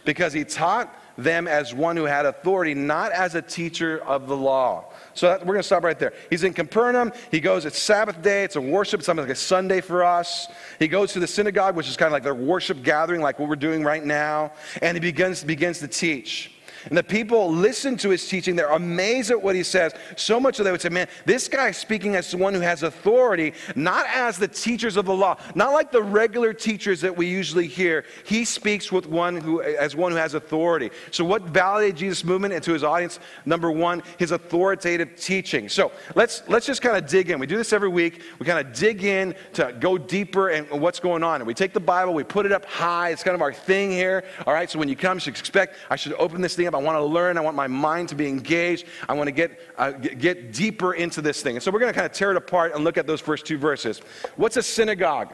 because 0.05 0.33
he 0.33 0.43
taught 0.43 0.93
them 1.17 1.47
as 1.47 1.73
one 1.73 1.95
who 1.97 2.03
had 2.03 2.25
authority 2.25 2.73
not 2.73 3.11
as 3.11 3.35
a 3.35 3.41
teacher 3.41 4.03
of 4.03 4.27
the 4.27 4.35
law 4.35 4.85
so 5.15 5.29
that, 5.29 5.41
we're 5.41 5.53
going 5.53 5.59
to 5.59 5.63
stop 5.63 5.83
right 5.83 5.97
there. 5.97 6.13
He's 6.29 6.43
in 6.43 6.53
Capernaum. 6.53 7.13
He 7.31 7.39
goes, 7.39 7.65
it's 7.65 7.79
Sabbath 7.79 8.21
day. 8.21 8.43
It's 8.43 8.57
a 8.57 8.61
worship, 8.61 9.01
something 9.01 9.25
like 9.25 9.31
a 9.31 9.39
Sunday 9.39 9.79
for 9.79 10.03
us. 10.03 10.47
He 10.77 10.89
goes 10.89 11.13
to 11.13 11.19
the 11.19 11.27
synagogue, 11.27 11.75
which 11.75 11.87
is 11.87 11.95
kind 11.95 12.07
of 12.07 12.13
like 12.13 12.23
their 12.23 12.35
worship 12.35 12.83
gathering, 12.83 13.21
like 13.21 13.39
what 13.39 13.47
we're 13.47 13.55
doing 13.55 13.83
right 13.83 14.03
now. 14.03 14.51
And 14.81 14.95
he 14.95 14.99
begins, 14.99 15.43
begins 15.43 15.79
to 15.79 15.87
teach. 15.87 16.51
And 16.85 16.97
the 16.97 17.03
people 17.03 17.51
listen 17.51 17.97
to 17.97 18.09
his 18.09 18.27
teaching. 18.27 18.55
They're 18.55 18.69
amazed 18.69 19.31
at 19.31 19.41
what 19.41 19.55
he 19.55 19.63
says. 19.63 19.93
So 20.15 20.39
much 20.39 20.57
that 20.57 20.63
they 20.63 20.71
would 20.71 20.81
say, 20.81 20.89
man, 20.89 21.07
this 21.25 21.47
guy 21.47 21.69
is 21.69 21.77
speaking 21.77 22.15
as 22.15 22.35
one 22.35 22.53
who 22.53 22.59
has 22.59 22.83
authority, 22.83 23.53
not 23.75 24.05
as 24.07 24.37
the 24.37 24.47
teachers 24.47 24.97
of 24.97 25.05
the 25.05 25.13
law, 25.13 25.37
not 25.55 25.73
like 25.73 25.91
the 25.91 26.03
regular 26.03 26.53
teachers 26.53 27.01
that 27.01 27.15
we 27.15 27.27
usually 27.27 27.67
hear. 27.67 28.05
He 28.25 28.45
speaks 28.45 28.91
with 28.91 29.07
one 29.07 29.37
who, 29.37 29.61
as 29.61 29.95
one 29.95 30.11
who 30.11 30.17
has 30.17 30.33
authority. 30.33 30.91
So 31.11 31.25
what 31.25 31.43
validated 31.43 31.97
Jesus' 31.97 32.23
movement 32.23 32.53
into 32.53 32.73
his 32.73 32.83
audience? 32.83 33.19
Number 33.45 33.71
one, 33.71 34.03
his 34.17 34.31
authoritative 34.31 35.15
teaching. 35.15 35.69
So 35.69 35.91
let's, 36.15 36.43
let's 36.47 36.65
just 36.65 36.81
kind 36.81 36.97
of 36.97 37.09
dig 37.09 37.29
in. 37.29 37.39
We 37.39 37.47
do 37.47 37.57
this 37.57 37.73
every 37.73 37.89
week. 37.89 38.21
We 38.39 38.45
kind 38.45 38.65
of 38.65 38.73
dig 38.73 39.03
in 39.03 39.35
to 39.53 39.75
go 39.79 39.97
deeper 39.97 40.49
and 40.49 40.69
what's 40.69 40.99
going 40.99 41.23
on. 41.23 41.41
And 41.41 41.47
we 41.47 41.53
take 41.53 41.73
the 41.73 41.79
Bible, 41.79 42.13
we 42.13 42.23
put 42.23 42.45
it 42.45 42.51
up 42.51 42.65
high. 42.65 43.09
It's 43.09 43.23
kind 43.23 43.35
of 43.35 43.41
our 43.41 43.53
thing 43.53 43.91
here. 43.91 44.23
All 44.45 44.53
right, 44.53 44.69
so 44.69 44.77
when 44.77 44.89
you 44.89 44.95
come, 44.95 45.17
you 45.17 45.21
should 45.21 45.37
expect 45.37 45.75
I 45.89 45.95
should 45.95 46.13
open 46.13 46.41
this 46.41 46.55
thing 46.55 46.67
up 46.67 46.74
I 46.75 46.81
want 46.81 46.97
to 46.97 47.03
learn. 47.03 47.37
I 47.37 47.41
want 47.41 47.55
my 47.55 47.67
mind 47.67 48.09
to 48.09 48.15
be 48.15 48.27
engaged. 48.27 48.85
I 49.07 49.13
want 49.13 49.27
to 49.27 49.31
get, 49.31 49.59
uh, 49.77 49.91
get 49.91 50.53
deeper 50.53 50.93
into 50.93 51.21
this 51.21 51.41
thing. 51.41 51.55
And 51.55 51.63
so 51.63 51.71
we're 51.71 51.79
going 51.79 51.91
to 51.91 51.97
kind 51.97 52.05
of 52.05 52.11
tear 52.11 52.31
it 52.31 52.37
apart 52.37 52.73
and 52.73 52.83
look 52.83 52.97
at 52.97 53.07
those 53.07 53.21
first 53.21 53.45
two 53.45 53.57
verses. 53.57 53.99
What's 54.35 54.57
a 54.57 54.63
synagogue? 54.63 55.33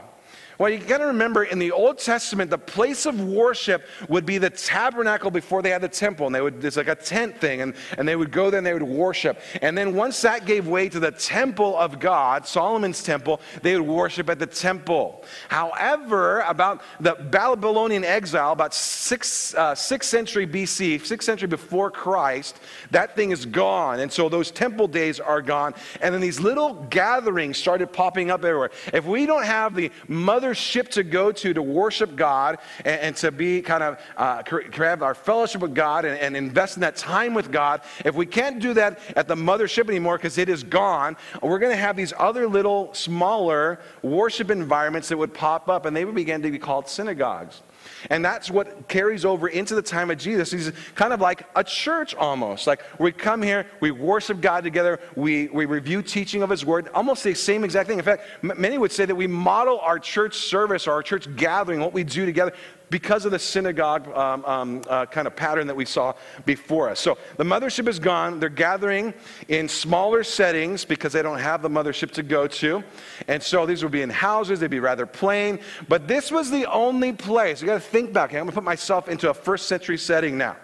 Well, 0.58 0.70
you 0.70 0.77
got 0.79 1.00
to 1.00 1.08
remember 1.08 1.43
in 1.43 1.60
the 1.60 1.72
Old 1.72 1.98
Testament, 1.98 2.50
the 2.50 2.58
place 2.58 3.05
of 3.05 3.20
worship 3.22 3.84
would 4.10 4.25
be 4.25 4.38
the 4.38 4.50
tabernacle 4.50 5.31
before 5.31 5.62
they 5.62 5.70
had 5.70 5.81
the 5.81 5.89
temple. 5.89 6.27
And 6.27 6.36
they 6.36 6.41
would, 6.41 6.63
it's 6.63 6.77
like 6.77 6.88
a 6.88 6.96
tent 6.96 7.39
thing, 7.39 7.62
and, 7.62 7.74
and 7.98 8.08
they 8.08 8.15
would 8.15 8.31
go 8.31 8.50
there 8.50 8.60
and 8.60 8.67
they 8.67 8.74
would 8.74 8.84
worship. 8.84 9.39
And 9.62 9.77
then 9.77 9.96
once 9.96 10.22
that 10.22 10.46
gave 10.46 10.67
way 10.67 10.89
to 10.89 11.00
the 11.00 11.12
temple 11.12 11.77
of 11.77 12.00
God, 12.00 12.46
Solomon's 12.46 13.03
temple, 13.03 13.41
they 13.62 13.77
would 13.77 13.88
worship 13.88 14.29
at 14.29 14.39
the 14.39 14.46
temple. 14.46 15.24
However, 15.50 16.41
about 16.41 16.81
the 17.00 17.15
Babylonian 17.15 18.03
exile, 18.03 18.51
about 18.51 18.72
6th, 18.72 19.55
uh, 19.55 19.74
6th 19.74 20.03
century 20.03 20.48
BC, 20.48 21.01
6th 21.01 21.24
century 21.24 21.48
before 21.48 21.89
Christ, 21.89 22.60
that 22.91 23.15
thing 23.15 23.31
is 23.31 23.46
gone. 23.46 24.00
And 24.00 24.12
so 24.12 24.29
those 24.29 24.51
temple 24.51 24.88
days 24.88 25.20
are 25.20 25.41
gone. 25.41 25.74
And 26.01 26.13
then 26.13 26.22
these 26.22 26.39
little 26.39 26.74
gatherings 26.89 27.58
started 27.58 27.91
popping 27.91 28.29
up 28.29 28.46
everywhere. 28.46 28.72
If 28.93 29.05
we 29.05 29.25
don't 29.25 29.46
have 29.46 29.75
the 29.75 29.91
mother 30.08 30.50
ship 30.53 30.89
to 30.89 31.03
go 31.03 31.31
to 31.31 31.53
to 31.53 31.62
worship 31.62 32.15
God 32.15 32.58
and, 32.86 33.01
and 33.01 33.15
to 33.17 33.31
be 33.31 33.62
kind 33.62 33.84
of 33.84 34.00
uh, 34.17 34.43
have 34.74 35.03
our 35.03 35.15
fellowship 35.15 35.62
with 35.62 35.75
God 35.75 36.05
and, 36.05 36.20
and, 36.20 36.36
invest 36.36 36.77
in 36.77 36.81
that 36.81 36.96
time 36.96 37.34
with 37.34 37.51
God. 37.51 37.81
If 38.03 38.15
we 38.15 38.25
can't 38.25 38.60
do 38.60 38.74
that 38.74 39.00
at 39.15 39.27
the 39.27 39.36
mothership 39.36 39.88
anymore 39.89 40.17
because 40.17 40.38
it 40.38 40.50
is 40.50 40.63
gone, 40.63 41.17
we're 41.41 41.60
going 41.60 41.72
to 41.72 41.81
have 41.81 41.96
these 41.96 42.13
other 42.17 42.48
little 42.48 42.93
smaller 42.93 43.79
worship 44.01 44.50
environments 44.50 45.10
that 45.10 45.17
would 45.17 45.34
pop 45.34 45.70
up 45.70 45.86
and 45.86 45.96
they 45.96 46.05
would 46.05 46.15
begin 46.15 46.41
to 46.41 46.51
be 46.51 46.60
called 46.60 46.88
synagogues. 46.88 47.62
And 48.10 48.24
that's 48.24 48.50
what 48.50 48.88
carries 48.88 49.25
over 49.25 49.48
into 49.48 49.75
the 49.75 49.81
time 49.81 50.12
of 50.12 50.17
Jesus. 50.17 50.51
He's 50.51 50.72
kind 50.96 51.13
of 51.13 51.22
like 51.22 51.46
a 51.55 51.63
church 51.63 52.15
almost. 52.15 52.67
Like 52.67 52.81
we 53.00 53.12
come 53.12 53.41
here, 53.41 53.67
we 53.79 53.91
worship 53.91 54.41
God 54.41 54.63
together, 54.63 55.00
we, 55.15 55.48
we 55.50 55.65
review 55.65 56.01
teaching 56.01 56.43
of 56.43 56.50
His 56.50 56.65
Word, 56.65 56.89
almost 56.93 57.24
the 57.24 57.34
same 57.34 57.63
exact 57.63 57.88
thing. 57.88 58.00
In 58.00 58.05
fact, 58.05 58.24
m- 58.43 58.53
many 58.58 58.77
would 58.77 58.91
say 58.91 59.05
that 59.05 59.15
we 59.15 59.27
model 59.27 59.79
our 59.79 60.00
church 60.00 60.36
service 60.36 60.88
or 60.88 60.93
our 60.93 61.03
church 61.03 61.34
gathering, 61.36 61.79
what 61.79 61.93
we 61.93 62.03
do 62.03 62.25
together, 62.25 62.53
because 62.91 63.25
of 63.25 63.31
the 63.31 63.39
synagogue 63.39 64.07
um, 64.10 64.45
um, 64.45 64.81
uh, 64.88 65.05
kind 65.07 65.25
of 65.25 65.36
pattern 65.36 65.65
that 65.67 65.75
we 65.75 65.86
saw 65.86 66.13
before 66.45 66.89
us. 66.89 67.00
So 67.00 67.17
the 67.38 67.43
mothership 67.43 67.88
is 67.88 67.98
gone. 67.98 68.39
They're 68.39 68.50
gathering 68.50 69.13
in 69.48 69.67
smaller 69.67 70.24
settings 70.24 70.86
because 70.86 71.13
they 71.13 71.21
don't 71.21 71.39
have 71.39 71.62
the 71.62 71.69
mothership 71.69 72.12
to 72.12 72.24
go 72.24 72.48
to. 72.48 72.83
And 73.27 73.41
so 73.41 73.65
these 73.65 73.81
would 73.81 73.93
be 73.93 74.01
in 74.01 74.10
houses, 74.10 74.60
they'd 74.60 74.69
be 74.69 74.81
rather 74.81 75.05
plain. 75.05 75.60
But 75.88 76.07
this 76.07 76.31
was 76.31 76.51
the 76.51 76.69
only 76.69 77.13
place. 77.13 77.62
You 77.62 77.67
got 77.67 77.75
to 77.75 77.79
think 77.79 78.12
back. 78.13 78.31
I'm 78.31 78.41
going 78.41 78.48
to 78.48 78.53
put 78.53 78.63
myself 78.63 79.07
into 79.07 79.29
a 79.29 79.33
first 79.33 79.67
century 79.67 79.98
setting 79.98 80.38
now. 80.38 80.57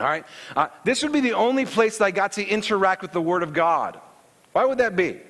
All 0.00 0.06
right? 0.06 0.24
Uh, 0.56 0.66
this 0.84 1.02
would 1.02 1.12
be 1.12 1.20
the 1.20 1.34
only 1.34 1.64
place 1.64 1.98
that 1.98 2.04
I 2.06 2.10
got 2.10 2.32
to 2.32 2.44
interact 2.44 3.02
with 3.02 3.12
the 3.12 3.22
Word 3.22 3.44
of 3.44 3.52
God. 3.52 4.00
Why 4.52 4.64
would 4.64 4.78
that 4.78 4.96
be? 4.96 5.20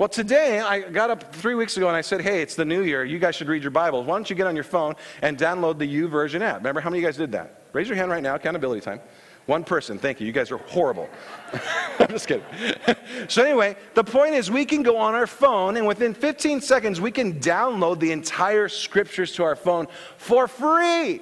Well, 0.00 0.08
today 0.08 0.60
I 0.60 0.80
got 0.80 1.10
up 1.10 1.34
three 1.34 1.54
weeks 1.54 1.76
ago 1.76 1.86
and 1.88 1.94
I 1.94 2.00
said, 2.00 2.22
hey, 2.22 2.40
it's 2.40 2.54
the 2.54 2.64
new 2.64 2.80
year. 2.80 3.04
You 3.04 3.18
guys 3.18 3.36
should 3.36 3.48
read 3.48 3.60
your 3.60 3.70
Bibles. 3.70 4.06
Why 4.06 4.16
don't 4.16 4.30
you 4.30 4.34
get 4.34 4.46
on 4.46 4.54
your 4.54 4.64
phone 4.64 4.94
and 5.20 5.36
download 5.36 5.76
the 5.76 5.84
YouVersion 5.84 6.40
app? 6.40 6.56
Remember 6.56 6.80
how 6.80 6.88
many 6.88 7.00
of 7.00 7.02
you 7.02 7.08
guys 7.08 7.18
did 7.18 7.32
that? 7.32 7.64
Raise 7.74 7.86
your 7.86 7.98
hand 7.98 8.10
right 8.10 8.22
now, 8.22 8.34
accountability 8.34 8.80
time. 8.80 8.98
One 9.44 9.62
person, 9.62 9.98
thank 9.98 10.18
you. 10.18 10.26
You 10.26 10.32
guys 10.32 10.50
are 10.50 10.56
horrible. 10.56 11.10
I'm 11.98 12.08
just 12.08 12.26
kidding. 12.26 12.46
so, 13.28 13.44
anyway, 13.44 13.76
the 13.92 14.02
point 14.02 14.32
is 14.32 14.50
we 14.50 14.64
can 14.64 14.82
go 14.82 14.96
on 14.96 15.14
our 15.14 15.26
phone 15.26 15.76
and 15.76 15.86
within 15.86 16.14
15 16.14 16.62
seconds 16.62 16.98
we 16.98 17.10
can 17.10 17.38
download 17.38 18.00
the 18.00 18.10
entire 18.10 18.70
scriptures 18.70 19.32
to 19.32 19.44
our 19.44 19.54
phone 19.54 19.86
for 20.16 20.48
free. 20.48 21.20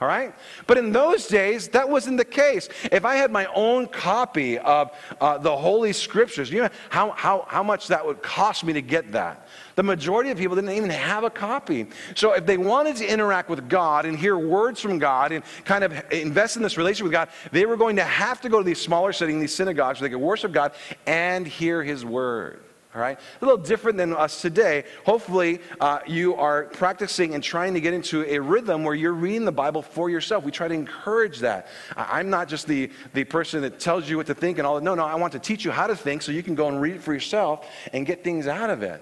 All 0.00 0.06
right? 0.06 0.32
But 0.68 0.78
in 0.78 0.92
those 0.92 1.26
days, 1.26 1.68
that 1.68 1.88
wasn't 1.88 2.18
the 2.18 2.24
case. 2.24 2.68
If 2.92 3.04
I 3.04 3.16
had 3.16 3.32
my 3.32 3.46
own 3.46 3.88
copy 3.88 4.56
of 4.58 4.92
uh, 5.20 5.38
the 5.38 5.56
Holy 5.56 5.92
Scriptures, 5.92 6.52
you 6.52 6.62
know 6.62 6.68
how, 6.88 7.10
how, 7.10 7.44
how 7.48 7.64
much 7.64 7.88
that 7.88 8.06
would 8.06 8.22
cost 8.22 8.62
me 8.62 8.72
to 8.74 8.82
get 8.82 9.10
that? 9.12 9.48
The 9.74 9.82
majority 9.82 10.30
of 10.30 10.38
people 10.38 10.54
didn't 10.54 10.70
even 10.70 10.90
have 10.90 11.24
a 11.24 11.30
copy. 11.30 11.88
So 12.14 12.32
if 12.32 12.46
they 12.46 12.56
wanted 12.56 12.94
to 12.96 13.06
interact 13.06 13.50
with 13.50 13.68
God 13.68 14.06
and 14.06 14.16
hear 14.16 14.38
words 14.38 14.80
from 14.80 14.98
God 14.98 15.32
and 15.32 15.42
kind 15.64 15.82
of 15.82 15.92
invest 16.12 16.56
in 16.56 16.62
this 16.62 16.76
relationship 16.76 17.04
with 17.04 17.12
God, 17.12 17.28
they 17.50 17.66
were 17.66 17.76
going 17.76 17.96
to 17.96 18.04
have 18.04 18.40
to 18.42 18.48
go 18.48 18.58
to 18.58 18.64
these 18.64 18.80
smaller 18.80 19.12
settings, 19.12 19.40
these 19.40 19.54
synagogues, 19.54 20.00
where 20.00 20.08
they 20.08 20.14
could 20.14 20.22
worship 20.22 20.52
God 20.52 20.72
and 21.06 21.44
hear 21.44 21.82
His 21.82 22.04
word. 22.04 22.62
All 22.98 23.04
right? 23.04 23.16
A 23.40 23.44
little 23.44 23.62
different 23.62 23.96
than 23.96 24.12
us 24.12 24.42
today. 24.42 24.82
Hopefully, 25.04 25.60
uh, 25.80 26.00
you 26.04 26.34
are 26.34 26.64
practicing 26.64 27.34
and 27.34 27.44
trying 27.44 27.74
to 27.74 27.80
get 27.80 27.94
into 27.94 28.24
a 28.24 28.40
rhythm 28.40 28.82
where 28.82 28.96
you're 28.96 29.12
reading 29.12 29.44
the 29.44 29.52
Bible 29.52 29.82
for 29.82 30.10
yourself. 30.10 30.42
We 30.42 30.50
try 30.50 30.66
to 30.66 30.74
encourage 30.74 31.38
that. 31.38 31.68
I'm 31.96 32.28
not 32.28 32.48
just 32.48 32.66
the, 32.66 32.90
the 33.14 33.22
person 33.22 33.62
that 33.62 33.78
tells 33.78 34.10
you 34.10 34.16
what 34.16 34.26
to 34.26 34.34
think 34.34 34.58
and 34.58 34.66
all 34.66 34.74
that. 34.74 34.82
No, 34.82 34.96
no, 34.96 35.04
I 35.04 35.14
want 35.14 35.32
to 35.34 35.38
teach 35.38 35.64
you 35.64 35.70
how 35.70 35.86
to 35.86 35.94
think 35.94 36.22
so 36.22 36.32
you 36.32 36.42
can 36.42 36.56
go 36.56 36.66
and 36.66 36.80
read 36.80 36.96
it 36.96 37.00
for 37.00 37.14
yourself 37.14 37.68
and 37.92 38.04
get 38.04 38.24
things 38.24 38.48
out 38.48 38.68
of 38.68 38.82
it. 38.82 39.00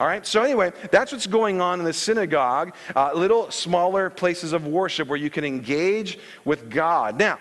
All 0.00 0.06
right, 0.08 0.26
so 0.26 0.42
anyway, 0.42 0.72
that's 0.90 1.12
what's 1.12 1.28
going 1.28 1.60
on 1.60 1.78
in 1.78 1.84
the 1.84 1.92
synagogue, 1.92 2.74
uh, 2.96 3.12
little 3.14 3.52
smaller 3.52 4.10
places 4.10 4.52
of 4.52 4.66
worship 4.66 5.06
where 5.06 5.18
you 5.18 5.30
can 5.30 5.44
engage 5.44 6.18
with 6.44 6.70
God. 6.70 7.18
Now, 7.18 7.38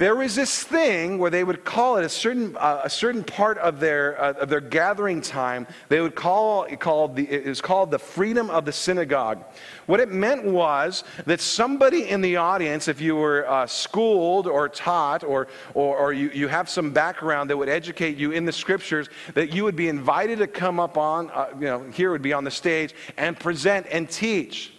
there 0.00 0.16
was 0.16 0.34
this 0.34 0.62
thing 0.62 1.18
where 1.18 1.30
they 1.30 1.44
would 1.44 1.62
call 1.62 1.98
it 1.98 2.06
a 2.06 2.08
certain, 2.08 2.56
uh, 2.56 2.80
a 2.84 2.88
certain 2.88 3.22
part 3.22 3.58
of 3.58 3.80
their, 3.80 4.18
uh, 4.18 4.32
of 4.32 4.48
their 4.48 4.62
gathering 4.62 5.20
time. 5.20 5.66
They 5.90 6.00
would 6.00 6.14
call 6.14 6.64
it 6.64 6.80
called 6.80 7.16
the, 7.16 7.30
it 7.30 7.44
was 7.44 7.60
called 7.60 7.90
the 7.90 7.98
freedom 7.98 8.48
of 8.48 8.64
the 8.64 8.72
synagogue. 8.72 9.44
What 9.84 10.00
it 10.00 10.08
meant 10.08 10.42
was 10.42 11.04
that 11.26 11.38
somebody 11.38 12.08
in 12.08 12.22
the 12.22 12.36
audience, 12.36 12.88
if 12.88 12.98
you 12.98 13.14
were 13.14 13.46
uh, 13.46 13.66
schooled 13.66 14.46
or 14.46 14.70
taught 14.70 15.22
or, 15.22 15.48
or, 15.74 15.98
or 15.98 16.12
you, 16.14 16.30
you 16.30 16.48
have 16.48 16.70
some 16.70 16.92
background 16.92 17.50
that 17.50 17.58
would 17.58 17.68
educate 17.68 18.16
you 18.16 18.30
in 18.30 18.46
the 18.46 18.52
scriptures, 18.52 19.10
that 19.34 19.52
you 19.52 19.64
would 19.64 19.76
be 19.76 19.90
invited 19.90 20.38
to 20.38 20.46
come 20.46 20.80
up 20.80 20.96
on, 20.96 21.28
uh, 21.32 21.48
you 21.56 21.66
know, 21.66 21.82
here 21.90 22.10
would 22.10 22.22
be 22.22 22.32
on 22.32 22.44
the 22.44 22.50
stage 22.50 22.94
and 23.18 23.38
present 23.38 23.86
and 23.90 24.08
teach. 24.08 24.72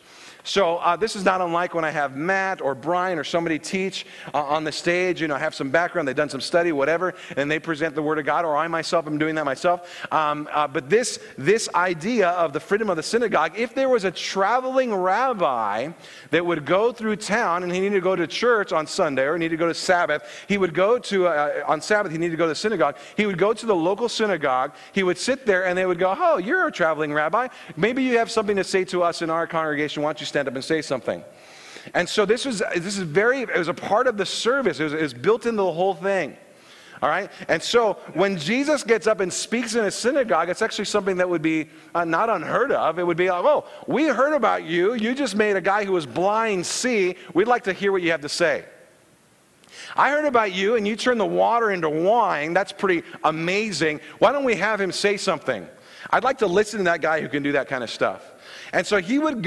So 0.44 0.78
uh, 0.78 0.96
this 0.96 1.16
is 1.16 1.24
not 1.24 1.42
unlike 1.42 1.74
when 1.74 1.86
I 1.86 1.92
have 1.92 2.16
Matt 2.16 2.62
or 2.62 2.74
Brian 2.74 3.20
or 3.20 3.24
somebody 3.24 3.60
teach 3.60 4.06
uh, 4.34 4.44
on 4.44 4.64
the 4.64 4.72
stage. 4.72 5.22
You 5.22 5.28
know, 5.28 5.36
have 5.36 5.54
some 5.54 5.70
background, 5.70 6.08
they've 6.08 6.16
done 6.16 6.30
some 6.30 6.42
study, 6.42 6.72
whatever, 6.72 7.14
and 7.38 7.50
they 7.50 7.60
present 7.60 7.96
the 7.96 8.02
Word 8.02 8.18
of 8.18 8.26
God. 8.26 8.46
Or 8.46 8.58
I 8.58 8.68
myself 8.68 9.08
am 9.08 9.18
doing 9.18 9.36
that 9.36 9.46
myself. 9.46 10.04
Um, 10.12 10.50
uh, 10.52 10.68
but 10.68 10.90
this 10.90 11.20
this 11.38 11.70
idea 11.76 12.30
of 12.30 12.54
the 12.54 12.60
freedom 12.60 12.90
of 12.90 12.98
the 12.98 13.04
synagogue, 13.04 13.54
if 13.58 13.76
there 13.76 13.90
was 13.90 14.04
a 14.04 14.12
traveling 14.12 14.94
rabbi 14.94 15.92
that 16.32 16.46
would 16.46 16.66
go 16.66 16.92
through 16.92 17.18
town 17.18 17.64
and 17.64 17.72
he 17.72 17.80
needed 17.80 17.96
to 17.96 18.02
go 18.02 18.16
to 18.16 18.26
church 18.26 18.72
on 18.72 18.88
Sunday 18.88 19.24
or 19.24 19.34
he 19.34 19.40
needed 19.40 19.58
to 19.58 19.58
go 19.58 19.68
to 19.68 19.74
Sabbath, 19.74 20.24
he 20.48 20.58
would 20.58 20.74
go 20.74 20.98
to 20.98 21.28
uh, 21.28 21.64
on 21.68 21.82
Sabbath. 21.82 22.12
He 22.12 22.18
needed 22.18 22.32
to 22.32 22.38
go 22.38 22.46
to 22.46 22.50
the 22.50 22.56
synagogue. 22.56 22.98
He 23.16 23.26
would 23.26 23.38
go 23.38 23.54
to 23.54 23.66
the 23.66 23.76
local 23.76 24.10
synagogue. 24.10 24.74
He 24.94 25.04
would 25.04 25.18
sit 25.18 25.46
there, 25.46 25.66
and 25.68 25.78
they 25.78 25.86
would 25.86 26.00
go, 26.00 26.16
"Oh, 26.18 26.38
you're 26.38 26.68
a 26.68 26.72
traveling 26.72 27.14
rabbi. 27.14 27.48
Maybe 27.78 28.04
you 28.04 28.18
have 28.18 28.32
something 28.32 28.56
to 28.56 28.64
say 28.64 28.84
to 28.86 29.04
us 29.04 29.22
in 29.22 29.30
our 29.30 29.46
congregation. 29.46 30.02
Why 30.02 30.10
don't 30.10 30.22
you?" 30.22 30.31
Stand 30.32 30.48
up 30.48 30.56
and 30.56 30.64
say 30.64 30.82
something. 30.82 31.24
And 31.94 32.08
so 32.08 32.26
this 32.26 32.46
was, 32.46 32.60
this 32.76 32.98
is 32.98 33.04
very, 33.04 33.42
it 33.42 33.58
was 33.58 33.68
a 33.68 33.74
part 33.74 34.08
of 34.08 34.18
the 34.18 34.26
service. 34.26 34.80
It 34.80 34.86
was, 34.86 34.94
it 34.94 35.02
was 35.02 35.14
built 35.14 35.46
into 35.46 35.64
the 35.64 35.72
whole 35.72 35.94
thing. 35.94 36.38
All 37.02 37.10
right? 37.10 37.32
And 37.48 37.62
so 37.62 37.94
when 38.14 38.38
Jesus 38.38 38.84
gets 38.84 39.08
up 39.08 39.22
and 39.22 39.34
speaks 39.34 39.74
in 39.74 39.86
a 39.86 39.92
synagogue, 39.92 40.50
it's 40.50 40.62
actually 40.62 40.86
something 40.86 41.18
that 41.18 41.28
would 41.28 41.42
be 41.42 41.68
uh, 41.96 42.06
not 42.06 42.30
unheard 42.30 42.72
of. 42.72 43.00
It 43.00 43.08
would 43.08 43.18
be 43.18 43.30
like, 43.30 43.44
oh, 43.44 43.66
we 43.88 44.06
heard 44.06 44.34
about 44.34 44.66
you. 44.66 44.94
You 44.94 45.16
just 45.16 45.36
made 45.36 45.56
a 45.56 45.62
guy 45.62 45.84
who 45.84 45.94
was 45.94 46.06
blind 46.06 46.66
see. 46.66 47.16
We'd 47.34 47.48
like 47.48 47.64
to 47.64 47.74
hear 47.74 47.92
what 47.92 48.04
you 48.04 48.12
have 48.12 48.22
to 48.22 48.30
say. 48.30 48.66
I 49.96 50.12
heard 50.12 50.26
about 50.26 50.54
you 50.54 50.76
and 50.76 50.88
you 50.88 50.96
turned 50.96 51.20
the 51.20 51.26
water 51.26 51.72
into 51.72 51.90
wine. 51.90 52.54
That's 52.54 52.72
pretty 52.72 53.04
amazing. 53.24 54.00
Why 54.20 54.32
don't 54.32 54.44
we 54.44 54.56
have 54.56 54.80
him 54.80 54.92
say 54.92 55.18
something? 55.18 55.68
I'd 56.12 56.24
like 56.24 56.38
to 56.40 56.48
listen 56.48 56.80
to 56.80 56.84
that 56.86 57.02
guy 57.02 57.22
who 57.22 57.30
can 57.30 57.42
do 57.42 57.54
that 57.54 57.68
kind 57.68 57.84
of 57.84 57.90
stuff. 57.90 58.32
And 58.74 58.86
so 58.86 58.98
he 58.98 59.20
would 59.20 59.40